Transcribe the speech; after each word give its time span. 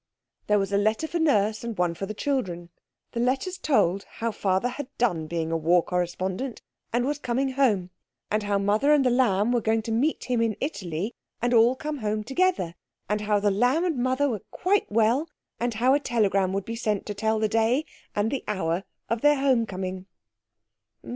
There 0.47 0.57
was 0.57 0.73
a 0.73 0.79
letter 0.79 1.07
for 1.07 1.19
Nurse 1.19 1.63
and 1.63 1.77
one 1.77 1.93
for 1.93 2.07
the 2.07 2.15
children. 2.15 2.69
The 3.11 3.19
letters 3.19 3.59
told 3.59 4.05
how 4.15 4.31
Father 4.31 4.69
had 4.69 4.87
done 4.97 5.27
being 5.27 5.51
a 5.51 5.55
war 5.57 5.83
correspondent 5.83 6.63
and 6.91 7.05
was 7.05 7.19
coming 7.19 7.49
home; 7.51 7.91
and 8.31 8.41
how 8.41 8.57
Mother 8.57 8.93
and 8.93 9.05
The 9.05 9.11
Lamb 9.11 9.51
were 9.51 9.61
going 9.61 9.83
to 9.83 9.91
meet 9.91 10.23
him 10.23 10.41
in 10.41 10.57
Italy 10.59 11.13
and 11.39 11.53
all 11.53 11.75
come 11.75 11.99
home 11.99 12.23
together; 12.23 12.73
and 13.07 13.21
how 13.21 13.39
The 13.39 13.51
Lamb 13.51 13.85
and 13.85 13.97
Mother 13.97 14.27
were 14.27 14.41
quite 14.49 14.91
well; 14.91 15.29
and 15.59 15.75
how 15.75 15.93
a 15.93 15.99
telegram 15.99 16.51
would 16.51 16.65
be 16.65 16.75
sent 16.75 17.05
to 17.05 17.13
tell 17.13 17.37
the 17.37 17.47
day 17.47 17.85
and 18.15 18.31
the 18.31 18.43
hour 18.47 18.83
of 19.07 19.21
their 19.21 19.35
home 19.39 19.67
coming. 19.67 20.07